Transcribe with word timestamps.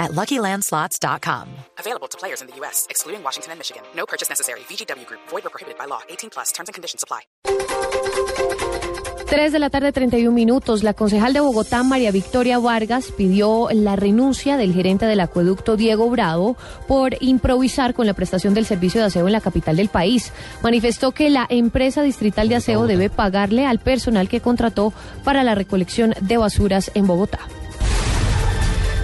at 0.00 0.12
LuckyLandSlots.com. 0.12 1.46
Available 1.78 2.08
to 2.08 2.18
players 2.18 2.40
in 2.40 2.48
the 2.48 2.56
U.S., 2.60 2.86
excluding 2.90 3.22
Washington 3.22 3.52
and 3.52 3.58
Michigan. 3.60 3.82
No 3.94 4.06
purchase 4.06 4.28
necessary. 4.28 4.60
VGW 4.68 5.06
Group. 5.06 5.20
Void 5.28 5.46
or 5.46 5.50
prohibited 5.50 5.78
by 5.78 5.84
law. 5.86 6.00
18 6.08 6.30
plus. 6.30 6.50
Terms 6.52 6.68
and 6.68 6.74
conditions 6.74 7.04
apply. 7.04 7.22
3 9.30 9.52
de 9.52 9.58
la 9.60 9.70
tarde, 9.70 9.92
31 9.92 10.34
minutos. 10.34 10.82
La 10.82 10.92
concejal 10.92 11.32
de 11.32 11.38
Bogotá, 11.38 11.84
María 11.84 12.10
Victoria 12.10 12.58
Vargas, 12.58 13.12
pidió 13.16 13.68
la 13.72 13.94
renuncia 13.94 14.56
del 14.56 14.74
gerente 14.74 15.06
del 15.06 15.20
acueducto, 15.20 15.76
Diego 15.76 16.10
Bravo, 16.10 16.56
por 16.88 17.16
improvisar 17.22 17.94
con 17.94 18.06
la 18.06 18.14
prestación 18.14 18.54
del 18.54 18.66
servicio 18.66 19.00
de 19.00 19.06
aseo 19.06 19.26
en 19.26 19.32
la 19.32 19.40
capital 19.40 19.76
del 19.76 19.88
país. 19.88 20.32
Manifestó 20.64 21.12
que 21.12 21.30
la 21.30 21.46
empresa 21.48 22.02
distrital 22.02 22.48
de 22.48 22.56
aseo 22.56 22.88
debe 22.88 23.08
pagarle 23.08 23.66
al 23.66 23.78
personal 23.78 24.28
que 24.28 24.40
contrató 24.40 24.92
para 25.22 25.44
la 25.44 25.54
recolección 25.54 26.12
de 26.20 26.36
basuras 26.36 26.90
en 26.94 27.06
Bogotá. 27.06 27.38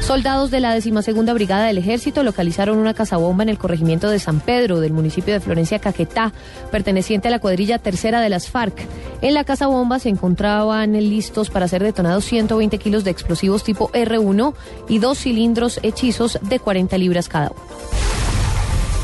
Soldados 0.07 0.53
de 0.53 0.61
la 0.61 0.73
decimasegunda 0.73 1.35
brigada 1.35 1.67
del 1.67 1.79
ejército 1.79 2.23
localizaron 2.23 2.79
una 2.79 2.95
casabomba 2.95 3.43
en 3.43 3.49
el 3.49 3.59
corregimiento 3.59 4.09
de 4.09 4.21
San 4.21 4.39
Pedro 4.39 4.79
del 4.79 4.93
municipio 4.93 5.35
de 5.35 5.41
Florencia 5.41 5.81
Caquetá, 5.81 6.33
perteneciente 6.71 7.27
a 7.27 7.33
la 7.33 7.41
cuadrilla 7.41 7.81
tercera 7.81 8.21
de 8.21 8.29
las 8.29 8.49
FARC. 8.49 8.87
En 9.21 9.35
la 9.35 9.43
casabomba 9.43 9.99
se 9.99 10.09
encontraban 10.09 10.93
listos 10.93 11.51
para 11.51 11.67
ser 11.67 11.83
detonados 11.83 12.25
120 12.25 12.79
kilos 12.79 13.03
de 13.03 13.11
explosivos 13.11 13.65
tipo 13.65 13.91
R1 13.91 14.55
y 14.89 15.01
dos 15.01 15.19
cilindros 15.19 15.81
hechizos 15.83 16.39
de 16.41 16.61
40 16.61 16.97
libras 16.99 17.29
cada 17.29 17.51
uno. 17.51 17.76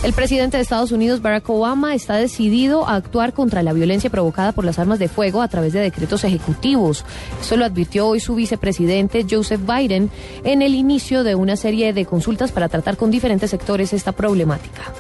El 0.03 0.13
presidente 0.15 0.57
de 0.57 0.65
Estados 0.65 0.91
Unidos, 0.91 1.23
Barack 1.23 1.49
Obama, 1.49 1.95
está 1.95 2.17
decidido 2.17 2.89
a 2.89 2.97
actuar 2.97 3.33
contra 3.33 3.63
la 3.63 3.73
violencia 3.73 4.11
provocada 4.11 4.51
por 4.51 4.65
las 4.65 4.81
armas 4.81 4.99
de 4.99 5.07
fuego 5.07 5.43
a 5.43 5.47
través 5.47 5.73
de 5.73 5.79
decretos 5.79 6.25
ejecutivos. 6.25 7.05
Eso 7.41 7.57
lo 7.57 7.65
advirtió 7.65 8.09
hoy 8.09 8.19
su 8.19 8.35
vicepresidente 8.35 9.25
Joseph 9.31 9.61
Biden 9.65 10.11
en 10.43 10.61
el 10.61 10.75
inicio 10.75 11.23
de 11.23 11.37
una 11.37 11.55
serie 11.55 11.93
de 11.93 12.05
consultas 12.05 12.51
para 12.51 12.69
tratar 12.69 12.97
con 12.97 13.13
diferentes 13.13 13.51
sectores 13.51 13.93
esta 13.93 14.11
problemática. 14.11 14.93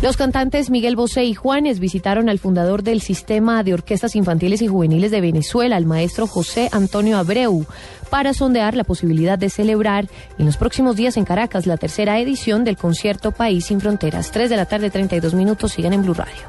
Los 0.00 0.16
cantantes 0.16 0.70
Miguel 0.70 0.94
Bosé 0.94 1.24
y 1.24 1.34
Juanes 1.34 1.80
visitaron 1.80 2.28
al 2.28 2.38
fundador 2.38 2.84
del 2.84 3.00
Sistema 3.00 3.64
de 3.64 3.74
Orquestas 3.74 4.14
Infantiles 4.14 4.62
y 4.62 4.68
Juveniles 4.68 5.10
de 5.10 5.20
Venezuela, 5.20 5.76
el 5.76 5.86
maestro 5.86 6.28
José 6.28 6.68
Antonio 6.70 7.18
Abreu, 7.18 7.66
para 8.08 8.32
sondear 8.32 8.76
la 8.76 8.84
posibilidad 8.84 9.40
de 9.40 9.50
celebrar 9.50 10.06
en 10.38 10.46
los 10.46 10.56
próximos 10.56 10.94
días 10.94 11.16
en 11.16 11.24
Caracas 11.24 11.66
la 11.66 11.78
tercera 11.78 12.20
edición 12.20 12.62
del 12.62 12.76
concierto 12.76 13.32
País 13.32 13.66
sin 13.66 13.80
Fronteras. 13.80 14.30
3 14.30 14.48
de 14.48 14.56
la 14.56 14.66
tarde, 14.66 14.90
32 14.90 15.34
minutos, 15.34 15.72
siguen 15.72 15.92
en 15.92 16.02
Blue 16.02 16.14
Radio. 16.14 16.48